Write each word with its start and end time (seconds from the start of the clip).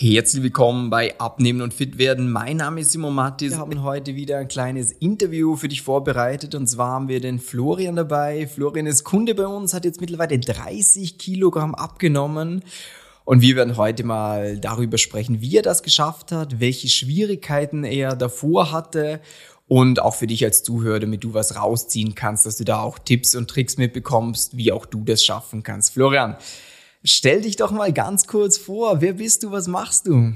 Herzlich 0.00 0.44
willkommen 0.44 0.90
bei 0.90 1.18
Abnehmen 1.18 1.60
und 1.60 1.74
Fit 1.74 1.98
werden. 1.98 2.30
Mein 2.30 2.58
Name 2.58 2.82
ist 2.82 2.92
Simon 2.92 3.16
Mattis. 3.16 3.54
Wir 3.54 3.58
haben 3.58 3.82
heute 3.82 4.14
wieder 4.14 4.38
ein 4.38 4.46
kleines 4.46 4.92
Interview 4.92 5.56
für 5.56 5.66
dich 5.66 5.82
vorbereitet 5.82 6.54
und 6.54 6.68
zwar 6.68 6.92
haben 6.92 7.08
wir 7.08 7.20
den 7.20 7.40
Florian 7.40 7.96
dabei. 7.96 8.46
Florian 8.46 8.86
ist 8.86 9.02
Kunde 9.02 9.34
bei 9.34 9.48
uns, 9.48 9.74
hat 9.74 9.84
jetzt 9.84 10.00
mittlerweile 10.00 10.38
30 10.38 11.18
Kilogramm 11.18 11.74
abgenommen 11.74 12.62
und 13.24 13.40
wir 13.42 13.56
werden 13.56 13.76
heute 13.76 14.04
mal 14.04 14.58
darüber 14.58 14.98
sprechen, 14.98 15.40
wie 15.40 15.56
er 15.56 15.62
das 15.62 15.82
geschafft 15.82 16.30
hat, 16.30 16.60
welche 16.60 16.86
Schwierigkeiten 16.88 17.82
er 17.82 18.14
davor 18.14 18.70
hatte 18.70 19.20
und 19.66 20.00
auch 20.00 20.14
für 20.14 20.28
dich 20.28 20.44
als 20.44 20.62
Zuhörer, 20.62 21.00
damit 21.00 21.24
du 21.24 21.34
was 21.34 21.56
rausziehen 21.56 22.14
kannst, 22.14 22.46
dass 22.46 22.56
du 22.56 22.62
da 22.62 22.82
auch 22.82 23.00
Tipps 23.00 23.34
und 23.34 23.50
Tricks 23.50 23.78
mitbekommst, 23.78 24.56
wie 24.56 24.70
auch 24.70 24.86
du 24.86 25.02
das 25.02 25.24
schaffen 25.24 25.64
kannst. 25.64 25.92
Florian, 25.92 26.36
Stell 27.04 27.42
dich 27.42 27.56
doch 27.56 27.70
mal 27.70 27.92
ganz 27.92 28.26
kurz 28.26 28.58
vor. 28.58 29.00
Wer 29.00 29.14
bist 29.14 29.44
du? 29.44 29.52
Was 29.52 29.68
machst 29.68 30.06
du? 30.08 30.32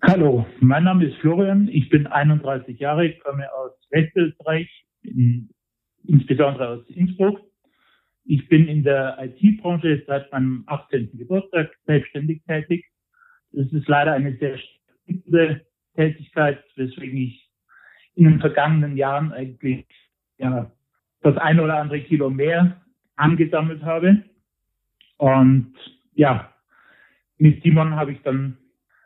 Hallo, 0.00 0.46
mein 0.60 0.84
Name 0.84 1.06
ist 1.06 1.18
Florian. 1.18 1.68
Ich 1.68 1.90
bin 1.90 2.06
31 2.06 2.78
Jahre, 2.78 3.12
komme 3.18 3.52
aus 3.52 3.72
Westösterreich, 3.90 4.68
in, 5.02 5.50
insbesondere 6.04 6.68
aus 6.68 6.88
Innsbruck. 6.88 7.40
Ich 8.24 8.48
bin 8.48 8.66
in 8.68 8.82
der 8.82 9.18
IT-Branche 9.20 10.02
seit 10.06 10.30
meinem 10.32 10.64
18. 10.66 11.18
Geburtstag 11.18 11.70
selbstständig 11.86 12.42
tätig. 12.46 12.86
Das 13.52 13.70
ist 13.72 13.88
leider 13.88 14.12
eine 14.12 14.36
sehr 14.38 14.58
spannende 14.58 15.66
Tätigkeit, 15.96 16.64
weswegen 16.76 17.18
ich 17.18 17.50
in 18.14 18.24
den 18.24 18.40
vergangenen 18.40 18.96
Jahren 18.96 19.32
eigentlich 19.32 19.86
ja, 20.38 20.70
das 21.20 21.36
ein 21.36 21.60
oder 21.60 21.78
andere 21.78 22.00
Kilo 22.00 22.30
mehr 22.30 22.80
angesammelt 23.16 23.82
habe. 23.82 24.24
Und 25.18 25.74
ja, 26.14 26.52
mit 27.36 27.62
Simon 27.62 27.94
habe 27.94 28.12
ich 28.12 28.22
dann 28.22 28.56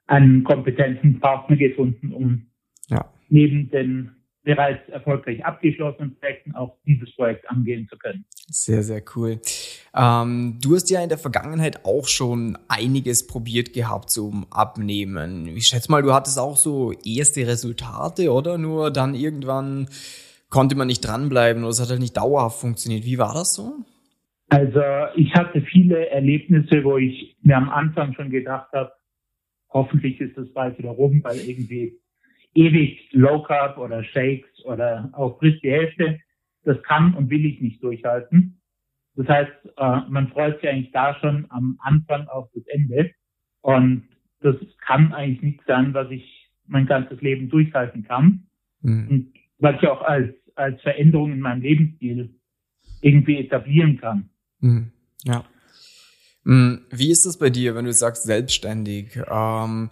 einen 0.06 0.44
kompetenten 0.44 1.20
Partner 1.20 1.56
gefunden, 1.56 2.12
um 2.12 2.46
ja. 2.88 3.04
neben 3.28 3.70
den 3.70 4.12
bereits 4.44 4.88
erfolgreich 4.88 5.44
abgeschlossenen 5.44 6.16
Projekten 6.18 6.54
auch 6.54 6.76
dieses 6.84 7.14
Projekt 7.14 7.48
angehen 7.48 7.86
zu 7.88 7.96
können. 7.96 8.24
Sehr, 8.48 8.82
sehr 8.82 9.02
cool. 9.14 9.40
Ähm, 9.94 10.58
du 10.60 10.74
hast 10.74 10.90
ja 10.90 11.02
in 11.02 11.08
der 11.08 11.18
Vergangenheit 11.18 11.84
auch 11.84 12.08
schon 12.08 12.58
einiges 12.68 13.26
probiert 13.26 13.72
gehabt 13.72 14.10
zum 14.10 14.46
Abnehmen. 14.50 15.46
Ich 15.46 15.68
schätze 15.68 15.90
mal, 15.90 16.02
du 16.02 16.12
hattest 16.12 16.38
auch 16.38 16.56
so 16.56 16.92
erste 17.04 17.46
Resultate, 17.46 18.32
oder? 18.32 18.58
Nur 18.58 18.90
dann 18.90 19.14
irgendwann 19.14 19.88
konnte 20.50 20.74
man 20.74 20.88
nicht 20.88 21.00
dranbleiben 21.00 21.62
oder 21.62 21.70
es 21.70 21.80
hat 21.80 21.90
halt 21.90 22.00
nicht 22.00 22.16
dauerhaft 22.16 22.60
funktioniert. 22.60 23.04
Wie 23.04 23.18
war 23.18 23.34
das 23.34 23.54
so? 23.54 23.84
Also 24.52 24.82
ich 25.16 25.34
hatte 25.34 25.62
viele 25.62 26.10
Erlebnisse, 26.10 26.84
wo 26.84 26.98
ich 26.98 27.38
mir 27.40 27.56
am 27.56 27.70
Anfang 27.70 28.12
schon 28.12 28.28
gedacht 28.28 28.70
habe, 28.74 28.92
hoffentlich 29.70 30.20
ist 30.20 30.36
das 30.36 30.52
bald 30.52 30.78
wieder 30.78 30.90
rum, 30.90 31.24
weil 31.24 31.38
irgendwie 31.38 31.98
ewig 32.52 33.08
Low 33.12 33.42
Carb 33.44 33.78
oder 33.78 34.04
Shakes 34.04 34.62
oder 34.66 35.08
auch 35.14 35.38
frisch 35.38 35.58
die 35.62 35.70
Hälfte, 35.70 36.20
das 36.64 36.82
kann 36.82 37.14
und 37.14 37.30
will 37.30 37.46
ich 37.46 37.62
nicht 37.62 37.82
durchhalten. 37.82 38.60
Das 39.14 39.26
heißt, 39.26 39.52
äh, 39.78 40.00
man 40.10 40.28
freut 40.28 40.60
sich 40.60 40.68
eigentlich 40.68 40.92
da 40.92 41.14
schon 41.18 41.46
am 41.48 41.78
Anfang 41.80 42.28
auf 42.28 42.50
das 42.54 42.66
Ende. 42.66 43.10
Und 43.62 44.06
das 44.40 44.56
kann 44.84 45.14
eigentlich 45.14 45.40
nichts 45.40 45.64
sein, 45.66 45.94
was 45.94 46.10
ich 46.10 46.50
mein 46.66 46.84
ganzes 46.84 47.22
Leben 47.22 47.48
durchhalten 47.48 48.04
kann. 48.04 48.48
Mhm. 48.82 49.08
Und 49.08 49.34
was 49.60 49.76
ich 49.80 49.88
auch 49.88 50.02
als, 50.02 50.34
als 50.56 50.78
Veränderung 50.82 51.32
in 51.32 51.40
meinem 51.40 51.62
Lebensstil 51.62 52.34
irgendwie 53.00 53.38
etablieren 53.38 53.96
kann. 53.98 54.28
Mhm. 54.62 54.92
Ja. 55.24 55.44
Mhm. 56.44 56.86
Wie 56.90 57.10
ist 57.10 57.26
das 57.26 57.38
bei 57.38 57.50
dir, 57.50 57.74
wenn 57.74 57.84
du 57.84 57.92
sagst 57.92 58.24
selbstständig? 58.24 59.20
Ähm, 59.30 59.90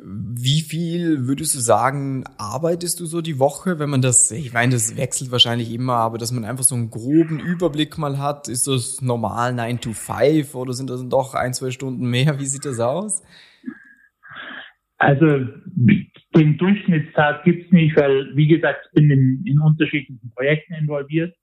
wie 0.00 0.60
viel 0.60 1.26
würdest 1.26 1.56
du 1.56 1.58
sagen, 1.58 2.22
arbeitest 2.36 3.00
du 3.00 3.06
so 3.06 3.20
die 3.20 3.40
Woche, 3.40 3.80
wenn 3.80 3.90
man 3.90 4.00
das, 4.00 4.30
ich 4.30 4.52
meine, 4.52 4.72
das 4.72 4.96
wechselt 4.96 5.32
wahrscheinlich 5.32 5.72
immer, 5.72 5.94
aber 5.94 6.18
dass 6.18 6.30
man 6.30 6.44
einfach 6.44 6.62
so 6.62 6.76
einen 6.76 6.90
groben 6.90 7.40
Überblick 7.40 7.98
mal 7.98 8.18
hat, 8.18 8.46
ist 8.46 8.68
das 8.68 9.02
normal 9.02 9.54
9 9.54 9.80
to 9.80 9.92
5 9.92 10.54
oder 10.54 10.72
sind 10.72 10.88
das 10.88 11.08
doch 11.08 11.34
ein, 11.34 11.52
zwei 11.52 11.72
Stunden 11.72 12.08
mehr? 12.08 12.38
Wie 12.38 12.46
sieht 12.46 12.64
das 12.64 12.78
aus? 12.78 13.24
Also 14.98 15.26
den 16.36 16.58
Durchschnittstag 16.58 17.44
gibt's 17.44 17.72
nicht, 17.72 17.96
weil, 17.96 18.36
wie 18.36 18.46
gesagt, 18.46 18.86
ich 18.86 18.92
bin 18.92 19.10
in, 19.10 19.42
in 19.46 19.60
unterschiedlichen 19.60 20.30
Projekten 20.30 20.74
involviert. 20.74 21.34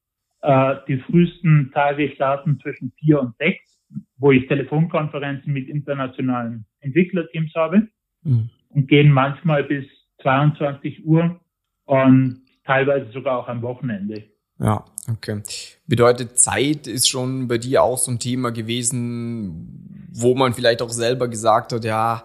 Äh, 0.46 0.76
die 0.88 1.00
frühesten 1.00 1.72
Tage 1.74 2.12
starten 2.14 2.60
zwischen 2.62 2.92
vier 3.00 3.20
und 3.20 3.36
sechs, 3.38 3.80
wo 4.18 4.32
ich 4.32 4.48
Telefonkonferenzen 4.48 5.52
mit 5.52 5.68
internationalen 5.68 6.68
Entwicklerteams 6.82 7.52
habe 7.56 7.88
mhm. 8.22 8.52
und 8.70 8.88
gehen 8.88 9.12
manchmal 9.12 9.64
bis 9.64 9.86
22 10.22 11.04
Uhr 11.04 11.40
und 11.86 12.42
teilweise 12.64 13.12
sogar 13.12 13.40
auch 13.40 13.48
am 13.48 13.64
Wochenende. 13.64 14.24
Ja, 14.60 14.86
okay. 15.12 15.42
Bedeutet, 15.88 16.40
Zeit 16.40 16.86
ist 16.86 17.10
schon 17.10 17.48
bei 17.48 17.58
dir 17.58 17.82
auch 17.82 17.98
so 17.98 18.12
ein 18.12 18.20
Thema 18.20 18.52
gewesen, 18.52 20.08
wo 20.14 20.36
man 20.36 20.54
vielleicht 20.54 20.84
auch 20.84 20.90
selber 20.90 21.28
gesagt 21.28 21.74
hat, 21.74 21.84
ja, 21.86 22.24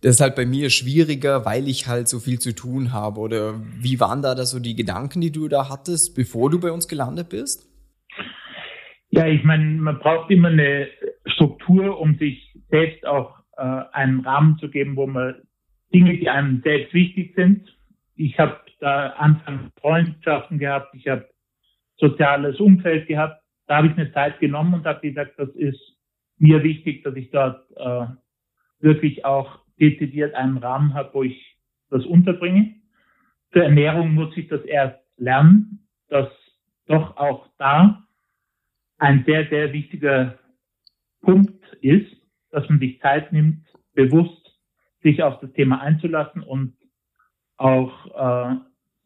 das 0.00 0.16
ist 0.16 0.20
halt 0.20 0.36
bei 0.36 0.46
mir 0.46 0.70
schwieriger, 0.70 1.44
weil 1.44 1.66
ich 1.66 1.88
halt 1.88 2.08
so 2.08 2.20
viel 2.20 2.38
zu 2.38 2.54
tun 2.54 2.92
habe. 2.92 3.20
Oder 3.20 3.54
wie 3.80 3.98
waren 3.98 4.22
da, 4.22 4.34
da 4.34 4.44
so 4.44 4.60
die 4.60 4.76
Gedanken, 4.76 5.20
die 5.20 5.32
du 5.32 5.48
da 5.48 5.68
hattest, 5.68 6.14
bevor 6.14 6.50
du 6.50 6.60
bei 6.60 6.70
uns 6.70 6.86
gelandet 6.86 7.30
bist? 7.30 7.68
Ja, 9.10 9.26
ich 9.26 9.42
meine, 9.42 9.64
man 9.64 9.98
braucht 9.98 10.30
immer 10.30 10.48
eine 10.48 10.88
Struktur, 11.26 11.98
um 11.98 12.16
sich 12.18 12.54
selbst 12.70 13.06
auch 13.06 13.38
äh, 13.56 13.62
einen 13.62 14.20
Rahmen 14.20 14.58
zu 14.58 14.68
geben, 14.70 14.96
wo 14.96 15.06
man 15.06 15.34
Dinge, 15.92 16.16
die 16.16 16.28
einem 16.28 16.60
selbst 16.62 16.94
wichtig 16.94 17.34
sind. 17.34 17.68
Ich 18.14 18.38
habe 18.38 18.60
da 18.80 19.10
anfangs 19.10 19.72
Freundschaften 19.80 20.58
gehabt, 20.58 20.94
ich 20.94 21.08
habe 21.08 21.28
soziales 21.96 22.60
Umfeld 22.60 23.08
gehabt. 23.08 23.42
Da 23.66 23.78
habe 23.78 23.88
ich 23.88 23.94
eine 23.94 24.12
Zeit 24.12 24.38
genommen 24.38 24.74
und 24.74 24.86
habe 24.86 25.00
gesagt, 25.00 25.32
das 25.38 25.48
ist 25.56 25.80
mir 26.38 26.62
wichtig, 26.62 27.02
dass 27.02 27.16
ich 27.16 27.30
dort 27.30 27.64
äh, 27.76 28.06
wirklich 28.80 29.24
auch 29.24 29.58
dezidiert 29.80 30.34
einen 30.34 30.58
Rahmen 30.58 30.94
habe, 30.94 31.10
wo 31.14 31.22
ich 31.22 31.56
das 31.90 32.04
unterbringe. 32.04 32.74
Zur 33.52 33.64
Ernährung 33.64 34.14
muss 34.14 34.36
ich 34.36 34.48
das 34.48 34.62
erst 34.62 34.98
lernen, 35.16 35.88
dass 36.08 36.28
doch 36.86 37.16
auch 37.16 37.48
da 37.58 38.06
ein 38.98 39.24
sehr, 39.26 39.48
sehr 39.48 39.72
wichtiger 39.72 40.38
Punkt 41.20 41.64
ist, 41.80 42.10
dass 42.50 42.68
man 42.68 42.78
sich 42.78 43.00
Zeit 43.00 43.32
nimmt, 43.32 43.66
bewusst 43.94 44.58
sich 45.02 45.22
auf 45.22 45.40
das 45.40 45.52
Thema 45.52 45.80
einzulassen 45.80 46.42
und 46.42 46.74
auch 47.56 48.52
äh, 48.52 48.56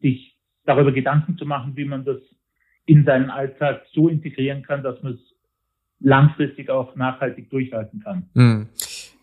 sich 0.01 0.37
darüber 0.65 0.91
Gedanken 0.91 1.37
zu 1.37 1.45
machen, 1.45 1.75
wie 1.75 1.85
man 1.85 2.05
das 2.05 2.19
in 2.85 3.05
seinen 3.05 3.29
Alltag 3.29 3.85
so 3.93 4.07
integrieren 4.09 4.63
kann, 4.63 4.83
dass 4.83 5.01
man 5.03 5.13
es 5.13 5.19
langfristig 5.99 6.69
auch 6.69 6.95
nachhaltig 6.95 7.49
durchhalten 7.49 8.01
kann. 8.01 8.29
Hm. 8.33 8.69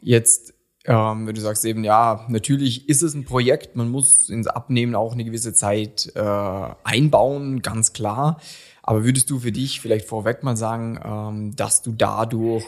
Jetzt 0.00 0.59
ähm, 0.86 1.26
wenn 1.26 1.34
du 1.34 1.40
sagst 1.40 1.64
eben, 1.64 1.84
ja, 1.84 2.24
natürlich 2.28 2.88
ist 2.88 3.02
es 3.02 3.14
ein 3.14 3.24
Projekt, 3.24 3.76
man 3.76 3.90
muss 3.90 4.30
ins 4.30 4.46
Abnehmen 4.46 4.94
auch 4.94 5.12
eine 5.12 5.24
gewisse 5.24 5.52
Zeit 5.52 6.10
äh, 6.14 6.68
einbauen, 6.84 7.60
ganz 7.60 7.92
klar. 7.92 8.40
Aber 8.82 9.04
würdest 9.04 9.30
du 9.30 9.40
für 9.40 9.52
dich 9.52 9.80
vielleicht 9.80 10.06
vorweg 10.06 10.42
mal 10.42 10.56
sagen, 10.56 10.98
ähm, 11.04 11.56
dass 11.56 11.82
du 11.82 11.92
dadurch 11.92 12.64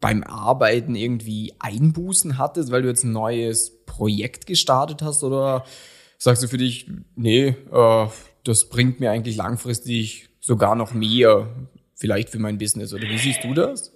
beim 0.00 0.22
Arbeiten 0.22 0.94
irgendwie 0.94 1.54
Einbußen 1.58 2.38
hattest, 2.38 2.70
weil 2.70 2.82
du 2.82 2.88
jetzt 2.88 3.04
ein 3.04 3.12
neues 3.12 3.84
Projekt 3.86 4.46
gestartet 4.46 5.02
hast? 5.02 5.24
Oder 5.24 5.64
sagst 6.18 6.42
du 6.42 6.48
für 6.48 6.58
dich, 6.58 6.90
nee, 7.16 7.56
äh, 7.72 8.06
das 8.44 8.68
bringt 8.68 9.00
mir 9.00 9.10
eigentlich 9.10 9.36
langfristig 9.36 10.28
sogar 10.40 10.76
noch 10.76 10.92
mehr, 10.92 11.48
vielleicht 11.94 12.28
für 12.28 12.38
mein 12.38 12.58
Business? 12.58 12.92
Oder 12.92 13.08
wie 13.08 13.18
siehst 13.18 13.42
du 13.44 13.54
das? 13.54 13.93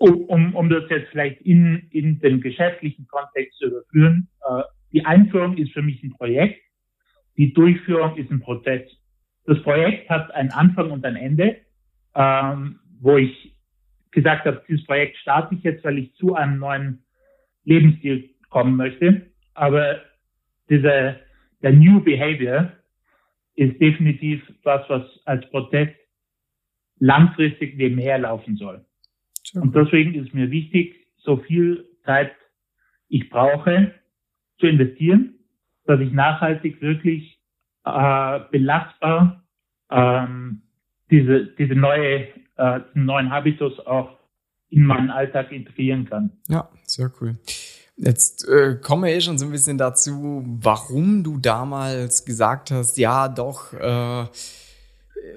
Um, 0.00 0.24
um, 0.24 0.54
um 0.54 0.70
das 0.70 0.84
jetzt 0.88 1.10
vielleicht 1.10 1.42
in, 1.42 1.88
in 1.90 2.18
den 2.20 2.40
geschäftlichen 2.40 3.06
Kontext 3.06 3.58
zu 3.58 3.66
überführen, 3.66 4.28
äh, 4.48 4.62
die 4.92 5.04
Einführung 5.04 5.56
ist 5.58 5.72
für 5.72 5.82
mich 5.82 6.02
ein 6.02 6.12
Projekt, 6.12 6.60
die 7.36 7.52
Durchführung 7.52 8.16
ist 8.16 8.30
ein 8.30 8.40
Prozess. 8.40 8.90
Das 9.44 9.62
Projekt 9.62 10.08
hat 10.08 10.30
einen 10.34 10.52
Anfang 10.52 10.90
und 10.90 11.04
ein 11.04 11.16
Ende, 11.16 11.58
ähm, 12.14 12.80
wo 12.98 13.18
ich 13.18 13.54
gesagt 14.10 14.46
habe, 14.46 14.62
dieses 14.66 14.86
Projekt 14.86 15.18
starte 15.18 15.54
ich 15.54 15.62
jetzt, 15.62 15.84
weil 15.84 15.98
ich 15.98 16.14
zu 16.14 16.34
einem 16.34 16.58
neuen 16.58 17.04
Lebensstil 17.64 18.30
kommen 18.48 18.76
möchte. 18.76 19.30
Aber 19.52 20.00
diese, 20.70 21.20
der 21.62 21.72
New 21.72 22.00
Behavior 22.00 22.72
ist 23.54 23.78
definitiv 23.80 24.42
was, 24.62 24.88
was 24.88 25.02
als 25.26 25.48
Prozess 25.50 25.90
langfristig 26.98 27.76
nebenher 27.76 28.18
laufen 28.18 28.56
soll. 28.56 28.84
Und 29.54 29.74
deswegen 29.74 30.14
ist 30.14 30.34
mir 30.34 30.50
wichtig, 30.50 31.06
so 31.18 31.36
viel 31.38 31.86
Zeit 32.04 32.32
ich 33.08 33.28
brauche 33.28 33.92
zu 34.58 34.66
investieren, 34.66 35.34
dass 35.84 36.00
ich 36.00 36.12
nachhaltig 36.12 36.80
wirklich 36.80 37.40
äh, 37.84 38.40
belastbar 38.50 39.42
ähm, 39.90 40.62
diese, 41.10 41.46
diese 41.58 41.74
neue, 41.74 42.28
äh, 42.56 42.80
diesen 42.94 43.06
neuen 43.06 43.30
Habitus 43.30 43.78
auch 43.86 44.18
in 44.68 44.84
meinen 44.84 45.10
Alltag 45.10 45.50
integrieren 45.50 46.08
kann. 46.08 46.30
Ja, 46.48 46.68
sehr 46.84 47.10
cool. 47.20 47.36
Jetzt 47.96 48.48
äh, 48.48 48.76
kommen 48.80 49.04
wir 49.04 49.10
eh 49.10 49.20
schon 49.20 49.36
so 49.36 49.44
ein 49.44 49.52
bisschen 49.52 49.76
dazu, 49.76 50.42
warum 50.62 51.22
du 51.22 51.38
damals 51.38 52.24
gesagt 52.24 52.70
hast, 52.70 52.96
ja 52.96 53.28
doch, 53.28 53.74
äh, 53.74 54.26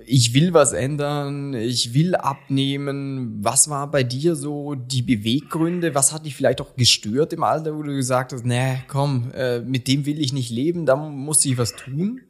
ich 0.05 0.33
will 0.33 0.53
was 0.53 0.73
ändern, 0.73 1.53
ich 1.53 1.93
will 1.93 2.15
abnehmen. 2.15 3.39
Was 3.43 3.69
war 3.69 3.89
bei 3.89 4.03
dir 4.03 4.35
so 4.35 4.75
die 4.75 5.01
Beweggründe? 5.01 5.95
Was 5.95 6.13
hat 6.13 6.25
dich 6.25 6.35
vielleicht 6.35 6.61
auch 6.61 6.75
gestört 6.75 7.33
im 7.33 7.43
Alter, 7.43 7.75
wo 7.75 7.83
du 7.83 7.95
gesagt 7.95 8.33
hast, 8.33 8.45
nee, 8.45 8.77
komm, 8.87 9.31
äh, 9.35 9.59
mit 9.59 9.87
dem 9.87 10.05
will 10.05 10.19
ich 10.19 10.33
nicht 10.33 10.51
leben, 10.51 10.85
da 10.85 10.95
muss 10.95 11.45
ich 11.45 11.57
was 11.57 11.75
tun? 11.75 12.21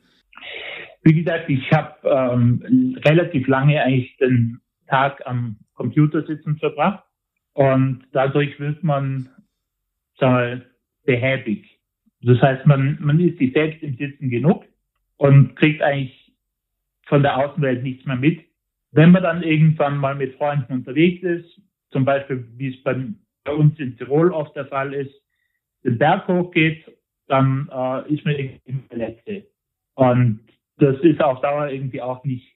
Wie 1.04 1.14
gesagt, 1.14 1.50
ich 1.50 1.72
habe 1.72 1.96
ähm, 2.06 2.98
relativ 3.04 3.48
lange 3.48 3.82
eigentlich 3.82 4.16
den 4.18 4.60
Tag 4.88 5.22
am 5.26 5.58
Computer 5.74 6.26
sitzen 6.26 6.58
verbracht 6.58 7.04
und 7.54 8.04
dadurch 8.14 8.60
wird 8.60 8.84
man 8.84 9.30
sagen 10.20 10.64
behäbig. 11.06 11.66
Das 12.22 12.42
heißt, 12.42 12.66
man, 12.66 12.98
man 13.02 13.20
ist 13.20 13.38
sich 13.38 13.52
selbst 13.54 13.84
im 13.84 13.98
Sitzen 13.98 14.30
genug 14.30 14.64
und 15.18 15.56
kriegt 15.58 15.82
eigentlich 15.82 16.23
von 17.06 17.22
der 17.22 17.38
Außenwelt 17.38 17.84
nichts 17.84 18.06
mehr 18.06 18.16
mit. 18.16 18.40
Wenn 18.92 19.12
man 19.12 19.24
dann 19.24 19.44
irgendwann 19.44 19.98
mal 19.98 20.16
mit 20.16 20.36
Freunden 20.36 20.72
unterwegs 20.72 21.24
ist, 21.24 21.62
zum 21.92 22.06
Beispiel 22.06 22.48
wie 22.58 22.74
es 22.74 22.84
bei, 22.84 22.96
bei 23.44 23.54
uns 23.54 23.80
in 23.80 23.98
Tirol 23.98 24.32
oft 24.32 24.56
der 24.56 24.66
Fall 24.68 24.94
ist, 24.94 25.14
den 25.84 25.98
Berg 25.98 26.28
hochgeht, 26.28 26.86
dann 27.28 27.70
äh, 27.72 28.14
ist 28.14 28.26
man 28.26 28.36
irgendwie 28.36 28.88
der 28.90 28.98
Letzte. 28.98 29.48
Und 29.96 30.40
das 30.78 31.00
ist 31.02 31.22
auf 31.22 31.42
Dauer 31.42 31.68
irgendwie 31.68 32.02
auch 32.02 32.24
nicht 32.24 32.56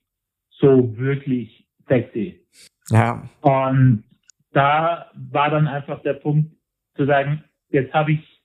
so 0.49 0.97
wirklich 0.97 1.67
sexy. 1.87 2.41
Ja. 2.89 3.27
Und 3.41 4.03
da 4.51 5.11
war 5.13 5.49
dann 5.49 5.67
einfach 5.67 6.01
der 6.01 6.13
Punkt 6.13 6.51
zu 6.95 7.05
sagen, 7.05 7.43
jetzt 7.69 7.93
habe 7.93 8.13
ich 8.13 8.41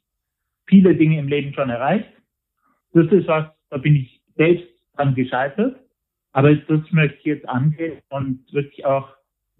viele 0.66 0.94
Dinge 0.94 1.18
im 1.18 1.28
Leben 1.28 1.54
schon 1.54 1.70
erreicht. 1.70 2.08
Das 2.92 3.06
ist 3.10 3.26
was, 3.26 3.46
da 3.70 3.78
bin 3.78 3.96
ich 3.96 4.22
selbst 4.36 4.66
dran 4.94 5.14
gescheitert. 5.14 5.80
Aber 6.32 6.54
das 6.54 6.80
möchte 6.90 7.18
ich 7.18 7.24
jetzt 7.24 7.48
angehen 7.48 7.98
und 8.08 8.52
wirklich 8.52 8.84
auch 8.84 9.08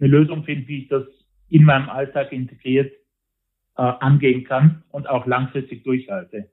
eine 0.01 0.09
Lösung 0.09 0.45
finden, 0.45 0.67
wie 0.69 0.83
ich 0.83 0.89
das 0.89 1.05
in 1.49 1.65
meinem 1.65 1.89
Alltag 1.91 2.33
integriert 2.33 2.93
äh, 3.77 3.83
angehen 3.83 4.45
kann 4.45 4.83
und 4.91 5.09
auch 5.09 5.27
langfristig 5.27 5.85
durchhalte. 5.85 6.51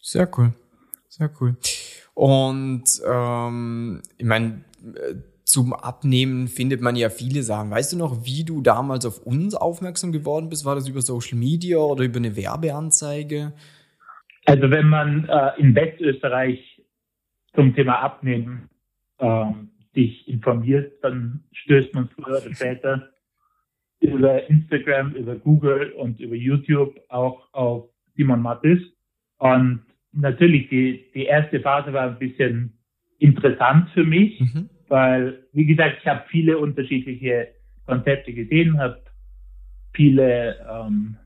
Sehr 0.00 0.28
cool. 0.36 0.52
Sehr 1.08 1.30
cool. 1.40 1.56
Und 2.14 2.84
ähm, 3.06 4.02
ich 4.16 4.26
meine, 4.26 4.64
zum 5.44 5.72
Abnehmen 5.72 6.48
findet 6.48 6.80
man 6.82 6.96
ja 6.96 7.08
viele 7.08 7.42
Sachen. 7.42 7.70
Weißt 7.70 7.92
du 7.92 7.96
noch, 7.96 8.24
wie 8.24 8.44
du 8.44 8.60
damals 8.60 9.06
auf 9.06 9.24
uns 9.26 9.54
aufmerksam 9.54 10.12
geworden 10.12 10.50
bist? 10.50 10.64
War 10.64 10.74
das 10.74 10.88
über 10.88 11.00
Social 11.00 11.38
Media 11.38 11.78
oder 11.78 12.04
über 12.04 12.18
eine 12.18 12.36
Werbeanzeige? 12.36 13.54
Also 14.44 14.70
wenn 14.70 14.88
man 14.88 15.28
äh, 15.28 15.50
in 15.58 15.74
Westösterreich 15.74 16.82
zum 17.54 17.74
Thema 17.74 18.00
Abnehmen 18.00 18.68
äh, 19.18 19.52
sich 19.94 20.28
informiert, 20.28 20.92
dann 21.02 21.44
stößt 21.52 21.94
man 21.94 22.08
früher 22.08 22.40
oder 22.40 22.54
später 22.54 23.08
über 24.00 24.48
Instagram, 24.48 25.12
über 25.14 25.34
Google 25.36 25.92
und 25.92 26.20
über 26.20 26.34
YouTube 26.34 27.00
auch 27.08 27.52
auf 27.52 27.90
Simon 28.14 28.42
Mattis. 28.42 28.80
Und 29.38 29.82
natürlich, 30.12 30.68
die, 30.68 31.10
die 31.14 31.24
erste 31.24 31.60
Phase 31.60 31.92
war 31.92 32.08
ein 32.08 32.18
bisschen 32.18 32.78
interessant 33.18 33.90
für 33.90 34.04
mich, 34.04 34.40
mhm. 34.40 34.70
weil, 34.88 35.44
wie 35.52 35.66
gesagt, 35.66 35.98
ich 36.00 36.06
habe 36.06 36.24
viele 36.28 36.58
unterschiedliche 36.58 37.48
Konzepte 37.86 38.32
gesehen, 38.32 38.78
habe 38.78 39.02
viele 39.92 40.56
ähm, 40.70 41.16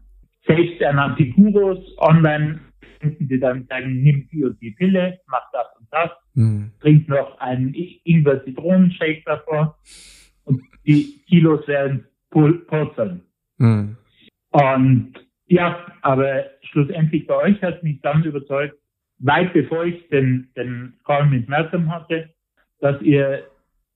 selbsternannte 0.46 1.26
Gurus 1.26 1.78
online 1.98 2.60
finden, 3.00 3.28
die 3.28 3.38
dann 3.38 3.66
sagen, 3.66 4.02
nimm 4.02 4.28
die 4.32 4.44
und 4.44 4.60
die 4.60 4.70
Pille, 4.70 5.20
mach 5.26 5.50
das 5.52 5.66
und 5.78 5.88
das, 5.90 6.10
mhm. 6.34 6.72
trink 6.80 7.08
noch 7.08 7.38
einen 7.38 7.74
Ingwer-Zitronenshake 7.74 9.22
davor 9.24 9.78
und 10.44 10.62
die 10.86 11.20
Kilos 11.28 11.66
werden 11.68 12.06
purzeln. 12.30 13.22
Mhm. 13.58 13.96
Und 14.50 15.12
ja, 15.46 15.86
aber 16.02 16.44
schlussendlich 16.62 17.26
bei 17.26 17.36
euch 17.36 17.62
hat 17.62 17.82
mich 17.82 18.00
dann 18.00 18.24
überzeugt, 18.24 18.76
weit 19.18 19.52
bevor 19.52 19.84
ich 19.84 20.08
den, 20.08 20.48
den 20.56 20.94
Call 21.04 21.26
mit 21.26 21.48
Malcolm 21.48 21.90
hatte, 21.92 22.30
dass 22.80 23.00
ihr 23.02 23.44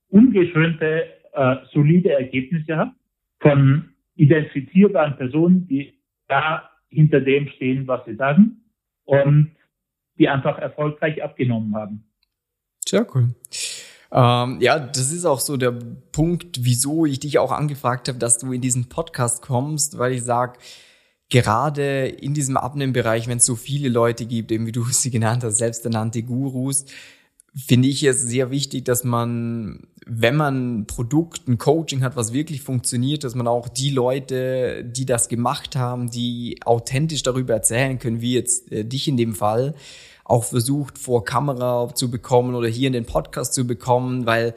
ungeschönte, 0.09 1.07
äh, 1.33 1.57
solide 1.73 2.13
Ergebnisse 2.13 2.77
habt 2.77 2.97
von 3.41 3.91
identifizierbaren 4.15 5.17
Personen, 5.17 5.67
die 5.69 5.95
da 6.29 6.71
hinter 6.89 7.21
dem 7.21 7.49
stehen, 7.49 7.87
was 7.87 8.05
sie 8.07 8.15
sagen 8.15 8.63
und 9.05 9.51
die 10.19 10.29
einfach 10.29 10.59
erfolgreich 10.59 11.23
abgenommen 11.23 11.75
haben. 11.75 12.05
Sehr 12.89 13.07
cool. 13.15 13.35
Ähm, 14.13 14.61
ja, 14.61 14.79
das 14.79 15.13
ist 15.13 15.25
auch 15.25 15.41
so 15.41 15.57
der 15.57 15.73
Punkt, 16.13 16.65
wieso 16.65 17.07
ich 17.07 17.21
dich 17.21 17.39
auch 17.39 17.53
angefragt 17.53 18.09
habe, 18.09 18.19
dass 18.19 18.39
du 18.39 18.53
in 18.53 18.61
diesen 18.61 18.89
Podcast 18.89 19.43
kommst, 19.43 19.99
weil 19.99 20.13
ich 20.13 20.23
sage, 20.23 20.59
gerade 21.29 22.07
in 22.07 22.35
diesem 22.35 22.57
Abnehmbereich, 22.57 23.27
wenn 23.29 23.39
es 23.39 23.47
so 23.47 23.57
viele 23.57 23.89
Leute 23.89 24.27
gibt, 24.27 24.53
eben 24.53 24.67
wie 24.67 24.73
du 24.73 24.85
sie 24.91 25.11
genannt 25.11 25.45
hast, 25.45 25.59
selbsternannte 25.59 26.23
Gurus, 26.23 26.87
finde 27.57 27.89
ich 27.89 28.03
es 28.03 28.21
sehr 28.21 28.51
wichtig, 28.51 28.85
dass 28.85 29.03
man, 29.03 29.89
wenn 30.07 30.37
man 30.37 30.81
ein 30.81 30.87
Produkt, 30.87 31.49
ein 31.49 31.57
Coaching 31.57 32.03
hat, 32.03 32.15
was 32.15 32.35
wirklich 32.35 32.61
funktioniert, 32.61 33.25
dass 33.25 33.35
man 33.35 33.49
auch 33.49 33.69
die 33.69 33.91
Leute, 33.91 34.85
die 34.85 35.07
das 35.07 35.29
gemacht 35.29 35.75
haben, 35.75 36.11
die 36.11 36.61
authentisch 36.65 37.23
darüber 37.23 37.55
erzählen 37.55 37.99
können, 37.99 38.21
wie 38.21 38.35
jetzt 38.35 38.71
äh, 38.71 38.85
dich 38.85 39.09
in 39.09 39.17
dem 39.17 39.35
Fall, 39.35 39.75
auch 40.27 40.45
versucht 40.45 40.99
vor 40.99 41.25
Kamera 41.25 41.95
zu 41.95 42.11
bekommen 42.11 42.55
oder 42.55 42.69
hier 42.69 42.89
in 42.89 42.93
den 42.93 43.07
Podcast 43.07 43.55
zu 43.55 43.67
bekommen, 43.67 44.27
weil 44.27 44.55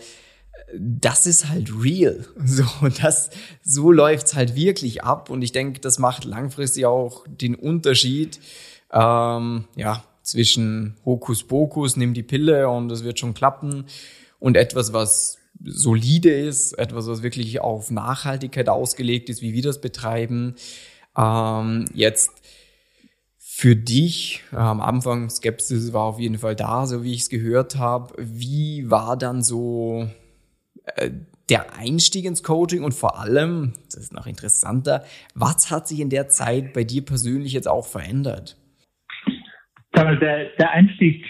das 0.77 1.27
ist 1.27 1.47
halt 1.47 1.71
real. 1.81 2.25
So, 2.45 2.65
das, 3.01 3.29
so 3.63 3.91
läuft's 3.91 4.33
halt 4.33 4.55
wirklich 4.55 5.03
ab. 5.03 5.29
Und 5.29 5.41
ich 5.43 5.51
denke, 5.51 5.79
das 5.79 5.99
macht 5.99 6.25
langfristig 6.25 6.85
auch 6.85 7.25
den 7.27 7.55
Unterschied, 7.55 8.39
ähm, 8.91 9.65
ja, 9.75 10.03
zwischen 10.23 10.95
Hokuspokus, 11.05 11.95
nimm 11.95 12.13
die 12.13 12.23
Pille 12.23 12.69
und 12.69 12.91
es 12.91 13.03
wird 13.03 13.19
schon 13.19 13.33
klappen 13.33 13.85
und 14.39 14.57
etwas, 14.57 14.93
was 14.93 15.37
solide 15.63 16.31
ist, 16.31 16.73
etwas, 16.73 17.07
was 17.07 17.23
wirklich 17.23 17.61
auf 17.61 17.91
Nachhaltigkeit 17.91 18.69
ausgelegt 18.69 19.29
ist, 19.29 19.41
wie 19.41 19.53
wir 19.53 19.61
das 19.61 19.81
betreiben. 19.81 20.55
Ähm, 21.17 21.85
jetzt 21.93 22.31
für 23.59 23.75
dich, 23.75 24.41
äh, 24.53 24.55
am 24.55 24.79
Anfang 24.79 25.29
Skepsis 25.29 25.91
war 25.91 26.03
auf 26.03 26.17
jeden 26.17 26.37
Fall 26.37 26.55
da, 26.55 26.85
so 26.85 27.03
wie 27.03 27.11
ich 27.11 27.23
es 27.23 27.29
gehört 27.29 27.77
habe. 27.77 28.13
Wie 28.17 28.89
war 28.89 29.17
dann 29.17 29.43
so 29.43 30.07
äh, 30.95 31.11
der 31.49 31.77
Einstieg 31.77 32.23
ins 32.23 32.41
Coaching 32.41 32.83
und 32.83 32.93
vor 32.93 33.19
allem, 33.19 33.73
das 33.87 33.97
ist 33.97 34.13
noch 34.13 34.27
interessanter, 34.27 35.03
was 35.35 35.71
hat 35.71 35.89
sich 35.89 35.99
in 35.99 36.09
der 36.09 36.29
Zeit 36.29 36.71
bei 36.71 36.85
dir 36.85 37.03
persönlich 37.03 37.51
jetzt 37.51 37.67
auch 37.67 37.85
verändert? 37.85 38.55
Der, 39.93 40.15
der 40.57 40.71
Einstieg 40.71 41.25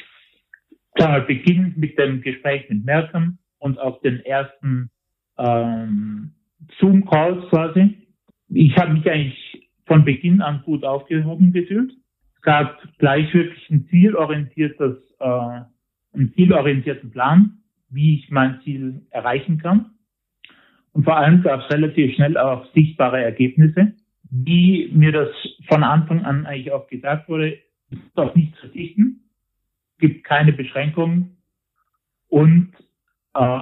beginnt 1.25 1.77
mit 1.77 1.98
dem 1.98 2.21
Gespräch 2.21 2.69
mit 2.69 2.86
Malcolm 2.86 3.39
und 3.57 3.79
auf 3.79 4.01
den 4.01 4.19
ersten 4.24 4.91
ähm, 5.39 6.36
Zoom-Calls 6.79 7.50
quasi. 7.50 7.98
Ich 8.50 8.77
habe 8.77 8.93
mich 8.93 9.09
eigentlich 9.09 9.67
von 9.88 10.05
Beginn 10.05 10.41
an 10.41 10.62
gut 10.63 10.83
aufgehoben 10.83 11.53
gefühlt. 11.53 11.91
Es 12.39 12.43
gab 12.43 12.81
gleich 12.98 13.34
wirklich 13.34 13.69
ein 13.69 13.88
zielorientiertes, 13.89 14.98
äh, 15.19 15.25
einen 16.13 16.34
zielorientierten 16.36 17.12
Plan 17.12 17.60
wie 17.89 18.15
ich 18.15 18.29
mein 18.29 18.62
Ziel 18.63 19.01
erreichen 19.10 19.58
kann. 19.58 19.91
Und 20.93 21.03
vor 21.03 21.17
allem 21.17 21.41
gab 21.43 21.62
es 21.62 21.72
relativ 21.72 22.15
schnell 22.15 22.38
auch 22.38 22.65
sichtbare 22.74 23.24
Ergebnisse, 23.24 23.93
wie 24.31 24.89
mir 24.93 25.12
das 25.12 25.29
von 25.67 25.84
Anfang 25.84 26.24
an 26.24 26.46
eigentlich 26.46 26.72
auch 26.72 26.88
gesagt 26.88 27.29
wurde, 27.29 27.58
ist 27.89 28.01
auf 28.15 28.36
nichts 28.36 28.60
verzichten, 28.60 29.29
gibt 29.98 30.24
keine 30.24 30.53
Beschränkungen 30.53 31.38
und 32.27 32.72
äh, 33.34 33.60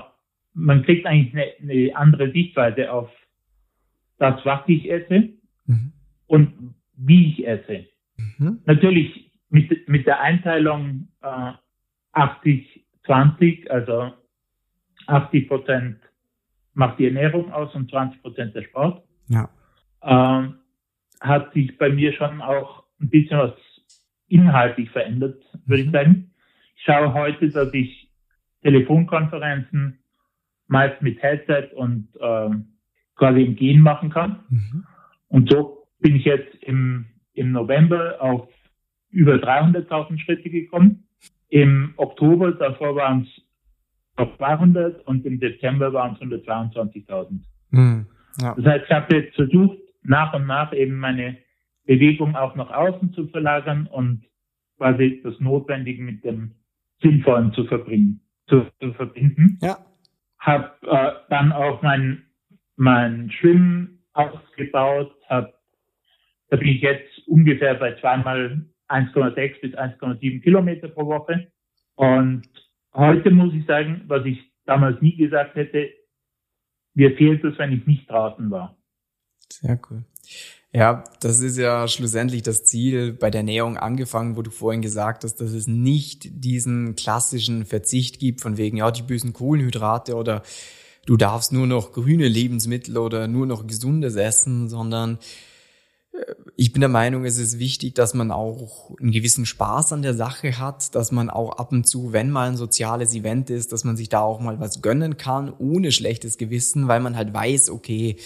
man 0.54 0.84
kriegt 0.84 1.06
eigentlich 1.06 1.34
eine, 1.34 1.72
eine 1.74 1.96
andere 1.96 2.32
Sichtweise 2.32 2.92
auf 2.92 3.10
das, 4.18 4.44
was 4.46 4.62
ich 4.68 4.90
esse 4.90 5.30
mhm. 5.68 5.94
und 6.26 6.76
wie 6.98 7.30
ich 7.30 7.48
esse. 7.48 7.86
Mhm. 8.38 8.62
Natürlich 8.66 9.32
mit, 9.50 9.88
mit 9.88 10.06
der 10.06 10.22
Einteilung 10.22 11.10
äh, 11.22 11.54
80 12.14 12.88
20, 13.08 13.72
also 13.72 14.12
80 15.08 15.48
Prozent 15.48 15.98
macht 16.74 17.00
die 17.00 17.08
Ernährung 17.08 17.52
aus 17.52 17.74
und 17.74 17.90
20 17.90 18.22
Prozent 18.22 18.54
der 18.54 18.64
Sport. 18.64 19.04
Ja. 19.30 19.50
Ähm, 20.04 20.60
hat 21.20 21.52
sich 21.54 21.78
bei 21.78 21.90
mir 21.90 22.14
schon 22.14 22.42
auch 22.42 22.84
ein 23.02 23.10
bisschen 23.10 23.40
was 23.40 23.54
inhaltlich 24.28 24.90
verändert, 24.92 25.42
würde 25.66 25.84
mhm. 25.84 25.88
ich 25.88 25.92
sagen. 25.92 26.32
Ich 26.76 26.84
schaue 26.84 27.14
heute, 27.14 27.50
dass 27.50 27.74
ich 27.74 28.12
Telefonkonferenzen 28.62 30.00
meist 30.68 31.02
mit 31.02 31.22
Headset 31.24 31.70
und 31.76 32.10
äh, 32.20 32.50
quasi 33.16 33.44
im 33.44 33.56
Gehen 33.56 33.82
machen 33.82 34.10
kann. 34.10 34.44
Mhm. 34.50 34.86
Und 35.30 35.50
so 35.50 35.88
bin 36.00 36.18
ich 36.18 36.26
jetzt 36.26 36.54
im, 36.62 37.06
im 37.38 37.52
November 37.52 38.18
auf 38.20 38.48
über 39.10 39.36
300.000 39.36 40.20
Schritte 40.20 40.50
gekommen. 40.50 41.08
Im 41.50 41.94
Oktober 41.98 42.52
davor 42.52 42.96
waren 42.96 43.24
es 43.24 43.44
auf 44.18 44.36
200 44.38 45.06
und 45.08 45.26
im 45.26 45.40
Dezember 45.40 45.94
waren 45.94 46.16
es 46.16 46.22
122.000. 46.22 47.40
Mhm. 47.72 48.08
Ja. 48.42 48.56
Das 48.56 48.66
heißt, 48.66 48.86
ich 48.86 48.92
habe 48.92 49.16
jetzt 49.16 49.36
versucht, 49.36 49.78
nach 50.04 50.34
und 50.34 50.46
nach 50.46 50.74
eben 50.74 50.98
meine 50.98 51.38
Bewegung 51.86 52.36
auch 52.36 52.56
nach 52.56 52.72
außen 52.72 53.14
zu 53.14 53.28
verlagern 53.28 53.88
und 53.88 54.24
quasi 54.78 55.22
das 55.24 55.40
Notwendige 55.40 56.04
mit 56.04 56.24
dem 56.24 56.52
Sinnvollen 57.02 57.54
zu 57.54 57.66
verbringen, 57.66 58.22
zu, 58.48 58.66
zu 58.82 58.94
verbinden. 58.94 59.58
Ja. 59.62 59.78
Hab 60.40 60.84
äh, 60.84 61.12
dann 61.30 61.52
auch 61.52 61.82
mein 61.82 62.24
mein 62.78 63.30
Schwimmen 63.32 64.04
ausgebaut, 64.14 65.14
hab, 65.28 65.54
da 66.50 66.58
bin 66.58 66.70
ich 66.70 66.82
jetzt 66.82 67.28
ungefähr 67.28 67.76
bei 67.76 67.96
zweimal 68.00 68.66
1,6 68.88 69.62
bis 69.62 69.74
1,7 69.74 70.42
Kilometer 70.42 70.88
pro 70.88 71.06
Woche. 71.08 71.52
Und 71.96 72.44
heute 72.94 73.32
muss 73.32 73.54
ich 73.54 73.66
sagen, 73.66 74.04
was 74.08 74.26
ich 74.26 74.40
damals 74.66 75.02
nie 75.02 75.16
gesagt 75.16 75.56
hätte, 75.56 75.90
mir 76.94 77.16
fehlt 77.16 77.44
es, 77.44 77.58
wenn 77.58 77.74
ich 77.74 77.86
nicht 77.86 78.10
draußen 78.10 78.50
war. 78.50 78.78
Sehr 79.50 79.80
cool. 79.90 80.04
Ja, 80.74 81.04
das 81.22 81.42
ist 81.42 81.58
ja 81.58 81.88
schlussendlich 81.88 82.44
das 82.44 82.66
Ziel 82.66 83.14
bei 83.14 83.30
der 83.30 83.40
Ernährung 83.40 83.78
angefangen, 83.78 84.36
wo 84.36 84.42
du 84.42 84.52
vorhin 84.52 84.82
gesagt 84.82 85.24
hast, 85.24 85.38
dass 85.38 85.52
es 85.52 85.68
nicht 85.68 86.28
diesen 86.44 86.96
klassischen 86.96 87.66
Verzicht 87.66 88.20
gibt 88.20 88.42
von 88.42 88.58
wegen, 88.58 88.78
ja, 88.78 88.92
die 88.92 89.02
bösen 89.02 89.34
Kohlenhydrate 89.34 90.16
oder 90.16 90.44
du 91.06 91.16
darfst 91.16 91.54
nur 91.54 91.68
noch 91.68 91.94
grüne 91.94 92.28
Lebensmittel 92.28 92.98
oder 92.98 93.28
nur 93.28 93.46
noch 93.46 93.66
gesundes 93.66 94.18
essen, 94.18 94.68
sondern 94.68 95.20
ich 96.56 96.74
bin 96.74 96.80
der 96.80 96.90
Meinung, 96.90 97.26
es 97.26 97.38
ist 97.38 97.60
wichtig, 97.60 97.96
dass 97.96 98.14
man 98.14 98.32
auch 98.32 98.92
einen 99.00 99.12
gewissen 99.12 99.46
Spaß 99.46 99.94
an 99.94 100.02
der 100.02 100.16
Sache 100.16 100.58
hat, 100.58 100.96
dass 100.96 101.12
man 101.12 101.30
auch 101.30 101.58
ab 101.58 101.72
und 101.72 101.88
zu, 101.88 102.14
wenn 102.14 102.32
mal 102.32 102.50
ein 102.50 102.58
soziales 102.58 103.14
Event 103.14 103.50
ist, 103.50 103.72
dass 103.72 103.84
man 103.84 103.96
sich 103.96 104.10
da 104.10 104.22
auch 104.22 104.40
mal 104.40 104.60
was 104.60 104.82
gönnen 104.82 105.18
kann, 105.18 105.54
ohne 105.58 105.92
schlechtes 105.92 106.38
Gewissen, 106.38 106.88
weil 106.88 107.00
man 107.00 107.16
halt 107.16 107.34
weiß, 107.34 107.70
okay, 107.70 108.18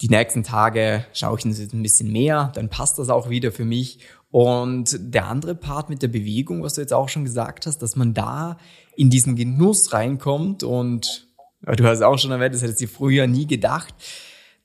die 0.00 0.08
nächsten 0.08 0.42
Tage 0.42 1.04
schaue 1.12 1.38
ich 1.38 1.44
jetzt 1.44 1.72
ein 1.72 1.82
bisschen 1.82 2.10
mehr, 2.10 2.52
dann 2.54 2.68
passt 2.68 2.98
das 2.98 3.10
auch 3.10 3.30
wieder 3.30 3.52
für 3.52 3.64
mich. 3.64 4.00
Und 4.30 4.96
der 5.00 5.26
andere 5.26 5.54
Part 5.54 5.88
mit 5.88 6.02
der 6.02 6.08
Bewegung, 6.08 6.62
was 6.62 6.74
du 6.74 6.80
jetzt 6.80 6.92
auch 6.92 7.08
schon 7.08 7.24
gesagt 7.24 7.66
hast, 7.66 7.78
dass 7.78 7.96
man 7.96 8.14
da 8.14 8.58
in 8.96 9.10
diesen 9.10 9.36
Genuss 9.36 9.92
reinkommt 9.92 10.62
und 10.62 11.28
du 11.62 11.84
hast 11.84 12.02
auch 12.02 12.18
schon 12.18 12.30
erwähnt, 12.30 12.54
das 12.54 12.62
hättest 12.62 12.80
du 12.80 12.88
früher 12.88 13.26
nie 13.26 13.46
gedacht, 13.46 13.94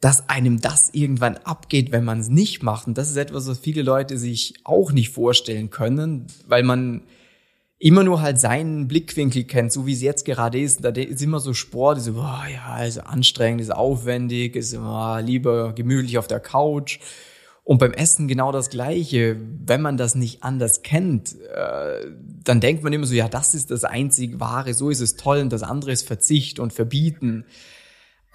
dass 0.04 0.28
einem 0.28 0.60
das 0.60 0.90
irgendwann 0.92 1.38
abgeht, 1.46 1.94
wenn 1.94 2.04
man 2.04 2.20
es 2.20 2.28
nicht 2.28 2.62
macht. 2.62 2.88
Und 2.88 2.98
das 2.98 3.10
ist 3.10 3.16
etwas, 3.16 3.48
was 3.48 3.60
viele 3.60 3.84
Leute 3.84 4.18
sich 4.18 4.56
auch 4.66 4.92
nicht 4.92 5.12
vorstellen 5.12 5.70
können, 5.70 6.28
weil 6.46 6.64
man 6.64 7.04
immer 7.80 8.04
nur 8.04 8.22
halt 8.22 8.38
seinen 8.38 8.90
Blickwinkel 8.90 9.46
kennt, 9.46 9.72
so 9.72 9.88
wie 9.88 9.94
es 9.94 10.02
jetzt 10.02 10.26
gerade 10.26 10.60
ist. 10.60 10.84
Da 10.84 10.90
ist 10.90 11.22
immer 11.22 11.40
so 11.40 11.54
Sport, 11.54 12.02
so, 12.02 12.14
boah, 12.16 12.44
ja, 12.54 12.84
ist 12.84 12.98
anstrengend, 12.98 13.62
ist 13.62 13.74
aufwendig, 13.74 14.58
ist 14.58 14.74
immer 14.74 15.22
lieber 15.22 15.72
gemütlich 15.72 16.18
auf 16.18 16.28
der 16.28 16.42
Couch. 16.42 17.00
Und 17.64 17.78
beim 17.78 17.94
Essen 17.94 18.28
genau 18.28 18.52
das 18.52 18.70
Gleiche. 18.70 19.38
Wenn 19.66 19.82
man 19.82 19.96
das 19.96 20.16
nicht 20.16 20.44
anders 20.44 20.82
kennt, 20.82 21.34
äh, 21.50 22.08
dann 22.44 22.60
denkt 22.60 22.84
man 22.84 22.92
immer 22.92 23.06
so, 23.06 23.16
ja, 23.16 23.30
das 23.30 23.56
ist 23.56 23.72
das 23.72 23.86
einzig 23.86 24.42
Wahre, 24.42 24.74
so 24.74 24.90
ist 24.90 25.00
es 25.00 25.16
toll 25.16 25.40
und 25.40 25.54
das 25.54 25.64
andere 25.64 25.94
ist 25.94 26.06
Verzicht 26.06 26.60
und 26.60 26.74
Verbieten. 26.74 27.46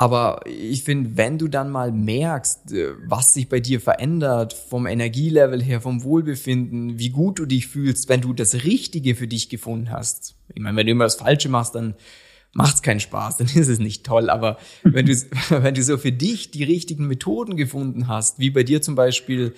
Aber 0.00 0.42
ich 0.46 0.84
finde, 0.84 1.16
wenn 1.16 1.38
du 1.38 1.48
dann 1.48 1.70
mal 1.70 1.90
merkst, 1.90 2.72
äh, 2.72 2.92
was 3.06 3.34
sich 3.34 3.48
bei 3.48 3.58
dir 3.58 3.80
verändert, 3.80 4.52
vom 4.52 4.86
Energielevel 4.86 5.60
her, 5.60 5.80
vom 5.80 6.04
Wohlbefinden, 6.04 7.00
wie 7.00 7.10
gut 7.10 7.40
du 7.40 7.46
dich 7.46 7.66
fühlst, 7.66 8.08
wenn 8.08 8.20
du 8.20 8.32
das 8.32 8.54
Richtige 8.64 9.16
für 9.16 9.26
dich 9.26 9.48
gefunden 9.48 9.90
hast. 9.90 10.36
Ich 10.54 10.62
meine, 10.62 10.76
wenn 10.76 10.86
du 10.86 10.92
immer 10.92 11.04
das 11.04 11.16
Falsche 11.16 11.48
machst, 11.48 11.74
dann 11.74 11.96
macht's 12.52 12.82
keinen 12.82 13.00
Spaß, 13.00 13.36
dann 13.38 13.48
ist 13.48 13.68
es 13.68 13.80
nicht 13.80 14.06
toll. 14.06 14.30
Aber 14.30 14.58
wenn 14.84 15.04
du, 15.04 15.12
wenn 15.50 15.74
du 15.74 15.82
so 15.82 15.98
für 15.98 16.12
dich 16.12 16.52
die 16.52 16.64
richtigen 16.64 17.08
Methoden 17.08 17.56
gefunden 17.56 18.06
hast, 18.06 18.38
wie 18.38 18.50
bei 18.50 18.62
dir 18.62 18.80
zum 18.80 18.94
Beispiel 18.94 19.52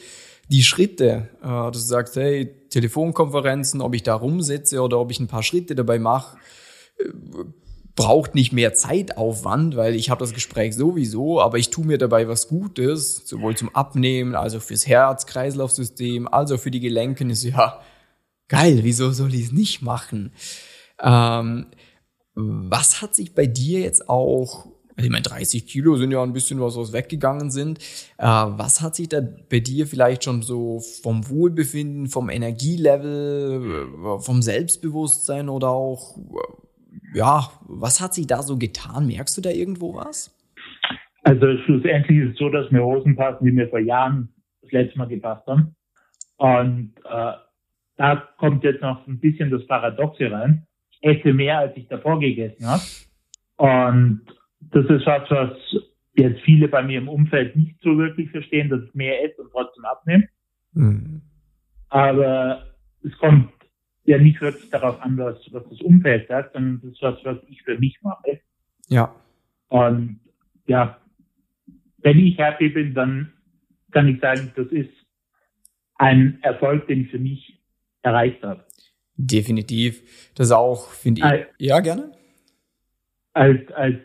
die 0.48 0.62
Schritte, 0.62 1.28
äh, 1.42 1.48
dass 1.48 1.72
du 1.72 1.86
sagst, 1.86 2.16
hey, 2.16 2.50
Telefonkonferenzen, 2.70 3.82
ob 3.82 3.94
ich 3.94 4.04
da 4.04 4.14
rumsitze 4.14 4.80
oder 4.80 5.00
ob 5.00 5.10
ich 5.10 5.20
ein 5.20 5.28
paar 5.28 5.42
Schritte 5.42 5.74
dabei 5.74 5.98
mache, 5.98 6.38
äh, 6.98 7.10
braucht 7.96 8.34
nicht 8.34 8.52
mehr 8.52 8.74
Zeitaufwand, 8.74 9.76
weil 9.76 9.94
ich 9.94 10.10
habe 10.10 10.20
das 10.20 10.32
Gespräch 10.32 10.74
sowieso, 10.76 11.40
aber 11.40 11.58
ich 11.58 11.70
tue 11.70 11.84
mir 11.84 11.98
dabei 11.98 12.28
was 12.28 12.48
Gutes, 12.48 13.22
sowohl 13.26 13.56
zum 13.56 13.74
Abnehmen, 13.74 14.34
also 14.34 14.60
fürs 14.60 14.86
Herz-Kreislauf-System, 14.86 16.28
also 16.28 16.56
für 16.58 16.70
die 16.70 16.80
Gelenke. 16.80 17.26
Ist 17.30 17.44
ja 17.44 17.80
geil, 18.48 18.80
wieso 18.82 19.12
soll 19.12 19.34
ich 19.34 19.46
es 19.46 19.52
nicht 19.52 19.82
machen? 19.82 20.32
Ähm, 21.02 21.66
was 22.34 23.02
hat 23.02 23.14
sich 23.14 23.34
bei 23.34 23.46
dir 23.46 23.80
jetzt 23.80 24.08
auch, 24.08 24.66
also 24.96 25.06
ich 25.06 25.10
meine, 25.10 25.22
30 25.22 25.66
Kilo 25.66 25.96
sind 25.96 26.10
ja 26.10 26.22
ein 26.22 26.32
bisschen 26.32 26.60
was, 26.60 26.76
was 26.76 26.92
weggegangen 26.92 27.50
sind. 27.50 27.78
Äh, 28.18 28.26
was 28.26 28.80
hat 28.80 28.94
sich 28.94 29.08
da 29.08 29.20
bei 29.20 29.60
dir 29.60 29.86
vielleicht 29.86 30.24
schon 30.24 30.42
so 30.42 30.80
vom 31.02 31.28
Wohlbefinden, 31.28 32.08
vom 32.08 32.30
Energielevel, 32.30 33.88
äh, 33.94 34.20
vom 34.20 34.42
Selbstbewusstsein 34.42 35.48
oder 35.48 35.70
auch 35.70 36.16
ja, 37.14 37.48
was 37.66 38.00
hat 38.00 38.14
sich 38.14 38.26
da 38.26 38.42
so 38.42 38.56
getan? 38.56 39.06
Merkst 39.06 39.36
du 39.36 39.40
da 39.40 39.50
irgendwo 39.50 39.94
was? 39.94 40.36
Also 41.22 41.46
schlussendlich 41.64 42.18
ist 42.18 42.32
es 42.32 42.38
so, 42.38 42.48
dass 42.48 42.70
mir 42.70 42.82
Hosen 42.82 43.16
passen, 43.16 43.44
die 43.44 43.52
mir 43.52 43.68
vor 43.68 43.78
Jahren 43.78 44.32
das 44.62 44.72
letzte 44.72 44.98
Mal 44.98 45.08
gepasst 45.08 45.46
haben. 45.46 45.74
Und 46.36 46.94
äh, 47.04 47.32
da 47.96 48.16
kommt 48.38 48.64
jetzt 48.64 48.80
noch 48.80 49.06
ein 49.06 49.20
bisschen 49.20 49.50
das 49.50 49.66
Paradoxe 49.66 50.30
rein. 50.30 50.66
Ich 50.90 51.18
esse 51.18 51.32
mehr, 51.32 51.58
als 51.58 51.76
ich 51.76 51.86
davor 51.88 52.18
gegessen 52.18 52.66
habe. 52.66 52.82
Und 53.56 54.22
das 54.60 54.86
ist 54.86 55.06
was, 55.06 55.30
was 55.30 55.52
jetzt 56.14 56.40
viele 56.42 56.68
bei 56.68 56.82
mir 56.82 56.98
im 56.98 57.08
Umfeld 57.08 57.56
nicht 57.56 57.76
so 57.82 57.96
wirklich 57.98 58.30
verstehen, 58.30 58.70
dass 58.70 58.82
ich 58.82 58.94
mehr 58.94 59.22
esse 59.24 59.42
und 59.42 59.50
trotzdem 59.52 59.84
abnehme. 59.84 60.28
Mhm. 60.72 61.22
Aber 61.88 62.64
es 63.04 63.16
kommt 63.18 63.50
ja 64.04 64.18
nicht 64.18 64.40
wirklich 64.40 64.70
darauf 64.70 65.00
an, 65.00 65.16
was, 65.18 65.38
was 65.52 65.68
das 65.68 65.80
Umfeld 65.80 66.28
sagt, 66.28 66.52
sondern 66.54 66.80
das 66.82 66.92
ist 66.92 67.02
was, 67.02 67.24
was 67.24 67.38
ich 67.48 67.62
für 67.62 67.78
mich 67.78 67.98
mache. 68.02 68.40
Ja. 68.88 69.14
Und 69.68 70.20
ja, 70.66 70.98
wenn 71.98 72.18
ich 72.18 72.38
happy 72.38 72.70
bin, 72.70 72.94
dann 72.94 73.32
kann 73.92 74.08
ich 74.08 74.20
sagen, 74.20 74.52
das 74.56 74.66
ist 74.68 74.90
ein 75.96 76.38
Erfolg, 76.42 76.86
den 76.86 77.02
ich 77.02 77.10
für 77.10 77.18
mich 77.18 77.60
erreicht 78.02 78.42
habe. 78.42 78.64
Definitiv. 79.16 80.32
Das 80.34 80.50
auch, 80.50 80.88
finde 80.88 81.20
ich. 81.20 81.24
Als, 81.24 81.46
ja, 81.58 81.80
gerne. 81.80 82.12
Als, 83.34 83.70
als 83.72 83.96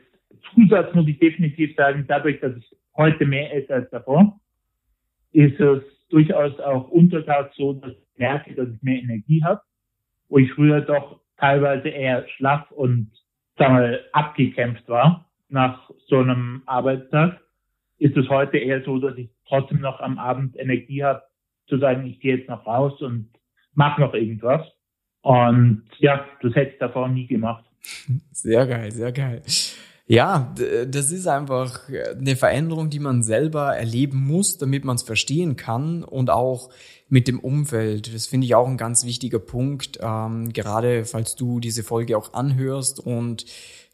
Zusatz 0.53 0.93
muss 0.93 1.07
ich 1.07 1.19
definitiv 1.19 1.75
sagen, 1.75 2.05
dadurch, 2.07 2.39
dass 2.41 2.55
ich 2.57 2.75
heute 2.95 3.25
mehr 3.25 3.53
esse 3.55 3.73
als 3.73 3.89
davor, 3.91 4.39
ist 5.31 5.59
es 5.59 5.83
durchaus 6.09 6.59
auch 6.59 6.89
untertags 6.89 7.55
so, 7.55 7.73
dass 7.73 7.91
ich 7.91 8.19
merke, 8.19 8.53
dass 8.55 8.69
ich 8.69 8.81
mehr 8.81 9.01
Energie 9.01 9.41
habe 9.43 9.61
wo 10.29 10.38
ich 10.38 10.51
früher 10.53 10.82
doch 10.82 11.20
teilweise 11.38 11.89
eher 11.89 12.27
schlaff 12.29 12.70
und 12.72 13.12
sagen 13.58 13.77
wir, 13.77 14.00
abgekämpft 14.13 14.88
war 14.89 15.29
nach 15.50 15.89
so 16.08 16.20
einem 16.20 16.63
Arbeitstag, 16.65 17.39
ist 17.98 18.17
es 18.17 18.27
heute 18.29 18.58
eher 18.58 18.84
so, 18.84 19.00
dass 19.00 19.17
ich 19.17 19.29
trotzdem 19.48 19.79
noch 19.79 20.00
am 20.00 20.17
Abend 20.17 20.58
Energie 20.58 21.03
habe, 21.03 21.24
zu 21.67 21.77
sagen, 21.77 22.05
ich 22.05 22.20
gehe 22.20 22.38
jetzt 22.38 22.50
noch 22.50 22.65
raus 22.65 23.01
und 23.01 23.29
mache 23.74 24.01
noch 24.01 24.13
irgendwas. 24.13 24.62
Und 25.22 25.84
ja, 25.98 26.25
das 26.41 26.53
hätte 26.55 26.74
ich 26.74 26.79
davor 26.79 27.08
nie 27.08 27.27
gemacht. 27.27 27.65
Sehr 28.32 28.67
geil, 28.67 28.91
sehr 28.91 29.12
geil. 29.12 29.41
Ja, 30.07 30.53
das 30.88 31.12
ist 31.12 31.25
einfach 31.25 31.89
eine 31.89 32.35
Veränderung, 32.35 32.91
die 32.91 33.00
man 33.00 33.24
selber 33.24 33.75
erleben 33.75 34.19
muss, 34.19 34.59
damit 34.59 34.85
man 34.85 34.97
es 34.97 35.03
verstehen 35.03 35.55
kann 35.55 36.03
und 36.03 36.29
auch 36.29 36.69
mit 37.09 37.27
dem 37.27 37.39
Umfeld. 37.39 38.13
Das 38.13 38.27
finde 38.27 38.45
ich 38.45 38.53
auch 38.53 38.67
ein 38.67 38.77
ganz 38.77 39.03
wichtiger 39.03 39.39
Punkt, 39.39 39.97
ähm, 40.01 40.53
gerade 40.53 41.05
falls 41.05 41.35
du 41.35 41.59
diese 41.59 41.83
Folge 41.83 42.17
auch 42.19 42.33
anhörst 42.33 43.00
und 43.00 43.45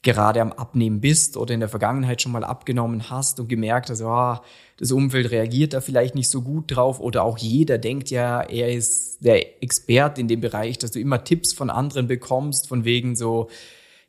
gerade 0.01 0.41
am 0.41 0.51
Abnehmen 0.51 0.99
bist 0.99 1.37
oder 1.37 1.53
in 1.53 1.59
der 1.61 1.69
Vergangenheit 1.69 2.21
schon 2.21 2.33
mal 2.33 2.43
abgenommen 2.43 3.09
hast 3.09 3.39
und 3.39 3.47
gemerkt 3.47 3.89
hast, 3.89 4.01
oh, 4.01 4.35
das 4.77 4.91
Umfeld 4.91 5.31
reagiert 5.31 5.71
da 5.73 5.79
vielleicht 5.79 6.15
nicht 6.15 6.29
so 6.29 6.41
gut 6.41 6.75
drauf 6.75 6.99
oder 6.99 7.23
auch 7.23 7.37
jeder 7.37 7.77
denkt 7.77 8.09
ja, 8.09 8.41
er 8.41 8.73
ist 8.73 9.23
der 9.23 9.63
Experte 9.63 10.19
in 10.19 10.27
dem 10.27 10.41
Bereich, 10.41 10.77
dass 10.77 10.91
du 10.91 10.99
immer 10.99 11.23
Tipps 11.23 11.53
von 11.53 11.69
anderen 11.69 12.07
bekommst, 12.07 12.67
von 12.67 12.83
wegen 12.83 13.15
so, 13.15 13.47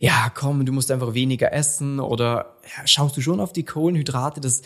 ja, 0.02 0.32
komm, 0.34 0.66
du 0.66 0.72
musst 0.72 0.90
einfach 0.90 1.14
weniger 1.14 1.52
essen 1.52 2.00
oder 2.00 2.56
ja, 2.64 2.86
schaust 2.88 3.16
du 3.16 3.20
schon 3.20 3.38
auf 3.38 3.52
die 3.52 3.62
Kohlenhydrate, 3.62 4.40
dass 4.40 4.62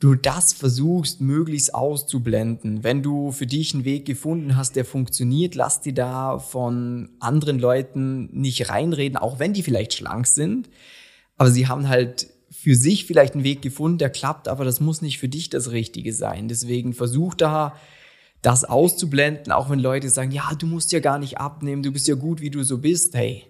du 0.00 0.16
das 0.16 0.52
versuchst 0.52 1.20
möglichst 1.20 1.72
auszublenden. 1.72 2.82
Wenn 2.82 3.00
du 3.00 3.30
für 3.30 3.46
dich 3.46 3.72
einen 3.72 3.84
Weg 3.84 4.04
gefunden 4.04 4.56
hast, 4.56 4.74
der 4.74 4.84
funktioniert, 4.84 5.54
lass 5.54 5.80
dir 5.80 5.94
da 5.94 6.40
von 6.40 7.10
anderen 7.20 7.60
Leuten 7.60 8.28
nicht 8.32 8.68
reinreden, 8.68 9.16
auch 9.16 9.38
wenn 9.38 9.52
die 9.52 9.62
vielleicht 9.62 9.94
schlank 9.94 10.26
sind, 10.26 10.68
aber 11.36 11.52
sie 11.52 11.68
haben 11.68 11.88
halt 11.88 12.26
für 12.50 12.74
sich 12.74 13.06
vielleicht 13.06 13.34
einen 13.34 13.44
Weg 13.44 13.62
gefunden, 13.62 13.98
der 13.98 14.10
klappt, 14.10 14.48
aber 14.48 14.64
das 14.64 14.80
muss 14.80 15.02
nicht 15.02 15.20
für 15.20 15.28
dich 15.28 15.50
das 15.50 15.70
Richtige 15.70 16.12
sein. 16.12 16.48
Deswegen 16.48 16.94
versuch 16.94 17.34
da, 17.34 17.76
das 18.42 18.64
auszublenden, 18.64 19.52
auch 19.52 19.70
wenn 19.70 19.78
Leute 19.78 20.10
sagen, 20.10 20.32
ja, 20.32 20.50
du 20.58 20.66
musst 20.66 20.90
ja 20.90 20.98
gar 20.98 21.20
nicht 21.20 21.38
abnehmen, 21.38 21.84
du 21.84 21.92
bist 21.92 22.08
ja 22.08 22.16
gut, 22.16 22.40
wie 22.40 22.50
du 22.50 22.64
so 22.64 22.78
bist. 22.78 23.14
Hey, 23.14 23.44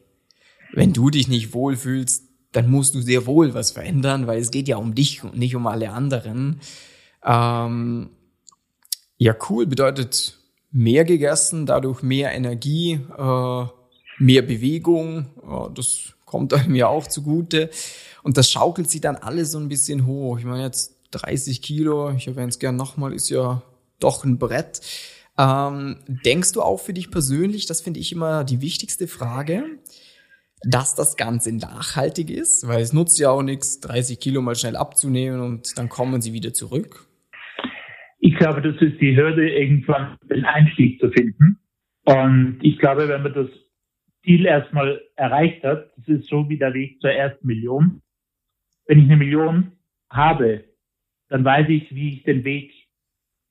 wenn 0.75 0.93
du 0.93 1.11
dich 1.11 1.29
nicht 1.29 1.55
wohlfühlst, 1.55 2.25
dann 2.53 2.71
musst 2.71 2.95
du 2.95 3.01
sehr 3.01 3.27
wohl 3.27 3.55
was 3.55 3.73
verändern, 3.73 4.27
weil 4.27 4.41
es 4.41 4.51
geht 4.51 4.69
ja 4.69 4.77
um 4.77 4.95
dich 4.95 5.25
und 5.25 5.37
nicht 5.37 5.57
um 5.57 5.67
alle 5.67 5.91
anderen. 5.91 6.61
Ähm, 7.25 8.11
ja, 9.17 9.35
cool 9.49 9.67
bedeutet 9.67 10.39
mehr 10.71 11.05
gegessen, 11.05 11.67
dadurch 11.67 12.03
mehr 12.03 12.33
Energie, 12.33 13.01
äh, 13.17 13.67
mehr 14.19 14.43
Bewegung. 14.43 15.27
Ja, 15.43 15.69
das 15.69 16.15
kommt 16.25 16.53
einem 16.55 16.75
ja 16.75 16.89
auch 16.89 17.07
zugute. 17.07 17.71
Und 18.23 18.37
das 18.37 18.51
schaukelt 18.51 18.91
sich 18.91 19.01
dann 19.01 19.17
alles 19.17 19.53
so 19.53 19.59
ein 19.59 19.69
bisschen 19.69 20.07
hoch. 20.07 20.39
Ich 20.39 20.45
meine, 20.45 20.65
jetzt 20.65 20.97
30 21.13 21.63
Kilo, 21.63 22.11
ich 22.13 22.27
erwähne 22.27 22.49
es 22.49 22.59
gern 22.59 22.77
nochmal, 22.77 23.13
ist 23.13 23.31
ja 23.31 23.63
doch 24.01 24.25
ein 24.25 24.39
Brett. 24.39 24.81
Ähm, 25.37 25.99
denkst 26.07 26.53
du 26.53 26.63
auch 26.63 26.79
für 26.79 26.93
dich 26.93 27.11
persönlich, 27.11 27.67
das 27.67 27.81
finde 27.81 28.01
ich 28.01 28.13
immer 28.13 28.45
die 28.45 28.61
wichtigste 28.61 29.09
Frage, 29.09 29.65
dass 30.67 30.95
das 30.95 31.17
Ganze 31.17 31.57
nachhaltig 31.57 32.31
ist? 32.31 32.67
Weil 32.67 32.81
es 32.81 32.93
nutzt 32.93 33.19
ja 33.19 33.31
auch 33.31 33.43
nichts, 33.43 33.81
30 33.81 34.19
Kilo 34.19 34.43
mal 34.43 34.55
schnell 34.55 34.77
abzunehmen 34.77 35.41
und 35.41 35.77
dann 35.79 35.89
kommen 35.89 36.21
sie 36.21 36.33
wieder 36.33 36.53
zurück. 36.53 37.07
Ich 38.21 38.37
glaube, 38.37 38.63
das 38.63 38.81
ist 38.81 39.01
die 39.01 39.17
Hürde, 39.17 39.51
irgendwann 39.51 40.17
den 40.31 40.45
Einstieg 40.45 40.99
zu 41.01 41.11
finden. 41.11 41.59
Und 42.05 42.59
ich 42.63 42.79
glaube, 42.79 43.09
wenn 43.09 43.23
man 43.23 43.35
das 43.35 43.49
Ziel 44.25 44.47
erstmal 44.47 45.01
erreicht 45.17 45.63
hat, 45.63 45.91
das 45.97 46.09
ist 46.09 46.29
so 46.29 46.49
wie 46.49 46.59
der 46.59 46.73
Weg 46.73 47.01
zur 47.01 47.11
ersten 47.11 47.47
Million. 47.47 48.01
Wenn 48.87 48.99
ich 48.99 49.05
eine 49.05 49.17
Million 49.17 49.73
habe, 50.11 50.65
dann 51.29 51.45
weiß 51.45 51.69
ich, 51.69 51.95
wie 51.95 52.15
ich 52.15 52.23
den 52.23 52.45
Weg 52.45 52.73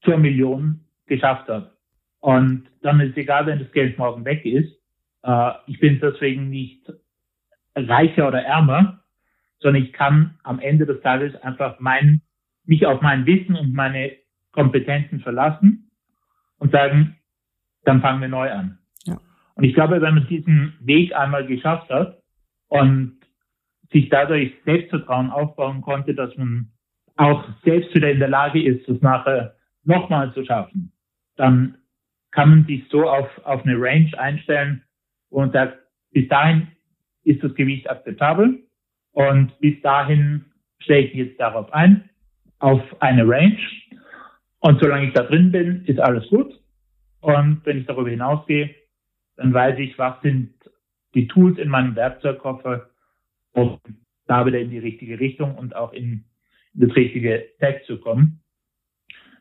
zur 0.04 0.18
Million 0.18 0.86
geschafft 1.06 1.48
habe. 1.50 1.72
Und 2.20 2.66
dann 2.82 3.00
ist 3.00 3.18
egal, 3.18 3.46
wenn 3.46 3.60
das 3.60 3.72
Geld 3.72 3.98
morgen 3.98 4.26
weg 4.26 4.46
ist. 4.46 4.74
Äh, 5.24 5.52
ich 5.68 5.80
bin 5.80 6.00
deswegen 6.00 6.50
nicht 6.50 6.92
reicher 7.76 8.28
oder 8.28 8.44
ärmer, 8.44 9.04
sondern 9.60 9.84
ich 9.84 9.94
kann 9.94 10.38
am 10.44 10.60
Ende 10.60 10.86
des 10.86 11.02
Tages 11.02 11.36
einfach 11.42 11.80
mein, 11.80 12.22
mich 12.66 12.86
auf 12.86 13.02
mein 13.02 13.26
Wissen 13.26 13.56
und 13.56 13.74
meine 13.74 14.12
Kompetenzen 14.52 15.22
verlassen 15.22 15.92
und 16.60 16.72
sagen, 16.72 17.18
dann 17.84 18.02
fangen 18.02 18.22
wir 18.22 18.28
neu 18.28 18.52
an. 18.52 18.78
Ja. 19.06 19.18
Und 19.56 19.64
ich 19.64 19.74
glaube, 19.74 20.02
wenn 20.02 20.16
man 20.16 20.28
diesen 20.28 20.78
Weg 20.82 21.16
einmal 21.16 21.46
geschafft 21.46 21.90
hat 21.90 22.22
und 22.68 23.18
sich 23.92 24.10
dadurch 24.10 24.54
Selbstvertrauen 24.66 25.30
aufbauen 25.30 25.82
konnte, 25.82 26.14
dass 26.14 26.36
man 26.38 26.72
auch 27.16 27.46
selbst 27.64 27.94
wieder 27.94 28.12
in 28.12 28.20
der 28.20 28.30
Lage 28.30 28.62
ist, 28.64 28.88
das 28.88 29.02
nachher 29.02 29.56
nochmal 29.84 30.34
zu 30.34 30.44
schaffen, 30.46 30.92
dann 31.36 31.78
kann 32.32 32.50
man 32.50 32.66
sich 32.66 32.88
so 32.90 33.08
auf, 33.08 33.30
auf 33.46 33.64
eine 33.64 33.76
Range 33.80 34.10
einstellen 34.18 34.84
und 35.30 35.54
sagt, 35.54 35.78
bis 36.12 36.28
dahin 36.28 36.68
ist 37.24 37.44
das 37.44 37.54
Gewicht 37.56 37.90
akzeptabel 37.90 38.64
und 39.12 39.60
bis 39.60 39.82
dahin 39.82 40.46
stelle 40.80 41.02
ich 41.02 41.14
jetzt 41.14 41.40
darauf 41.40 41.72
ein, 41.74 42.10
auf 42.60 42.82
eine 43.02 43.28
Range 43.28 43.58
und 44.60 44.82
solange 44.82 45.08
ich 45.08 45.14
da 45.14 45.24
drin 45.24 45.52
bin, 45.52 45.84
ist 45.86 46.00
alles 46.00 46.28
gut. 46.30 46.58
Und 47.20 47.66
wenn 47.66 47.80
ich 47.80 47.86
darüber 47.86 48.10
hinausgehe, 48.10 48.74
dann 49.36 49.54
weiß 49.54 49.78
ich, 49.80 49.98
was 49.98 50.22
sind 50.22 50.54
die 51.14 51.28
Tools 51.28 51.58
in 51.58 51.70
meinem 51.70 51.96
Werkzeugkoffer, 51.96 52.90
um 53.52 53.80
da 54.26 54.46
wieder 54.46 54.60
in 54.60 54.70
die 54.70 54.80
richtige 54.80 55.20
Richtung 55.20 55.56
und 55.56 55.76
auch 55.76 55.94
in, 55.94 56.26
das 56.74 56.96
richtige 56.96 57.46
Tag 57.60 57.84
zu 57.86 58.00
kommen. 58.00 58.42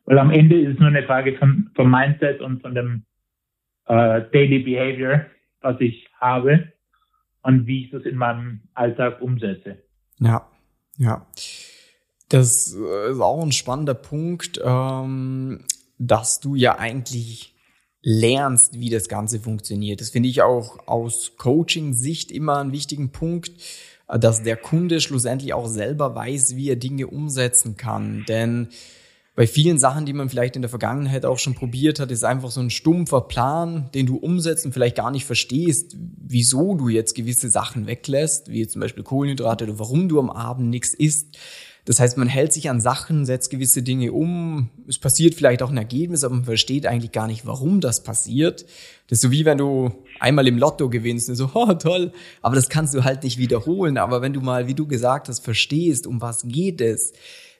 Weil 0.04 0.18
am 0.18 0.30
Ende 0.30 0.60
ist 0.60 0.74
es 0.74 0.78
nur 0.78 0.88
eine 0.88 1.04
Frage 1.04 1.36
von, 1.38 1.70
vom 1.74 1.90
Mindset 1.90 2.40
und 2.40 2.60
von 2.60 2.74
dem 2.74 3.04
äh, 3.86 4.22
Daily 4.32 4.58
Behavior, 4.58 5.26
was 5.60 5.80
ich 5.80 6.08
habe 6.20 6.72
und 7.42 7.66
wie 7.66 7.84
ich 7.84 7.90
das 7.90 8.04
in 8.04 8.16
meinem 8.16 8.60
Alltag 8.74 9.20
umsetze. 9.20 9.78
Ja, 10.18 10.48
ja. 10.96 11.26
Das 12.28 12.74
äh, 12.74 13.10
ist 13.10 13.20
auch 13.20 13.42
ein 13.42 13.52
spannender 13.52 13.94
Punkt, 13.94 14.60
ähm, 14.64 15.64
dass 15.98 16.40
du 16.40 16.54
ja 16.54 16.78
eigentlich 16.78 17.54
lernst, 18.02 18.78
wie 18.80 18.90
das 18.90 19.08
Ganze 19.08 19.38
funktioniert. 19.38 20.00
Das 20.00 20.10
finde 20.10 20.28
ich 20.28 20.42
auch 20.42 20.88
aus 20.88 21.36
Coaching-Sicht 21.36 22.32
immer 22.32 22.58
einen 22.58 22.72
wichtigen 22.72 23.10
Punkt, 23.10 23.52
äh, 24.08 24.18
dass 24.18 24.42
der 24.42 24.56
Kunde 24.56 25.00
schlussendlich 25.00 25.52
auch 25.54 25.66
selber 25.66 26.14
weiß, 26.14 26.56
wie 26.56 26.70
er 26.70 26.76
Dinge 26.76 27.06
umsetzen 27.06 27.76
kann. 27.76 28.24
Denn 28.28 28.68
bei 29.34 29.46
vielen 29.46 29.78
Sachen, 29.78 30.04
die 30.04 30.12
man 30.12 30.28
vielleicht 30.28 30.56
in 30.56 30.62
der 30.62 30.68
Vergangenheit 30.68 31.24
auch 31.24 31.38
schon 31.38 31.54
probiert 31.54 32.00
hat, 32.00 32.10
ist 32.10 32.24
einfach 32.24 32.50
so 32.50 32.60
ein 32.60 32.68
stumpfer 32.68 33.22
Plan, 33.22 33.88
den 33.94 34.04
du 34.04 34.16
umsetzt 34.16 34.66
und 34.66 34.72
vielleicht 34.72 34.96
gar 34.96 35.10
nicht 35.10 35.24
verstehst, 35.24 35.96
wieso 36.18 36.74
du 36.74 36.88
jetzt 36.90 37.14
gewisse 37.14 37.48
Sachen 37.48 37.86
weglässt, 37.86 38.50
wie 38.50 38.66
zum 38.66 38.80
Beispiel 38.80 39.04
Kohlenhydrate 39.04 39.64
oder 39.64 39.78
warum 39.78 40.08
du 40.10 40.18
am 40.18 40.28
Abend 40.28 40.68
nichts 40.68 40.92
isst. 40.92 41.38
Das 41.84 41.98
heißt, 41.98 42.16
man 42.16 42.28
hält 42.28 42.52
sich 42.52 42.70
an 42.70 42.80
Sachen, 42.80 43.24
setzt 43.24 43.50
gewisse 43.50 43.82
Dinge 43.82 44.12
um. 44.12 44.68
Es 44.86 44.98
passiert 44.98 45.34
vielleicht 45.34 45.62
auch 45.62 45.70
ein 45.70 45.76
Ergebnis, 45.78 46.22
aber 46.22 46.34
man 46.34 46.44
versteht 46.44 46.86
eigentlich 46.86 47.10
gar 47.10 47.26
nicht, 47.26 47.44
warum 47.44 47.80
das 47.80 48.04
passiert. 48.04 48.66
Das 49.08 49.18
ist 49.18 49.22
so 49.22 49.32
wie 49.32 49.44
wenn 49.44 49.58
du 49.58 49.90
einmal 50.20 50.46
im 50.46 50.58
Lotto 50.58 50.90
gewinnst 50.90 51.30
und 51.30 51.36
so, 51.36 51.50
oh 51.54 51.72
toll, 51.72 52.12
aber 52.40 52.54
das 52.54 52.68
kannst 52.68 52.94
du 52.94 53.02
halt 53.02 53.24
nicht 53.24 53.38
wiederholen. 53.38 53.96
Aber 53.96 54.20
wenn 54.20 54.34
du 54.34 54.42
mal, 54.42 54.68
wie 54.68 54.74
du 54.74 54.86
gesagt 54.86 55.28
hast, 55.28 55.40
verstehst, 55.40 56.06
um 56.06 56.20
was 56.20 56.44
geht 56.46 56.82
es, 56.82 57.14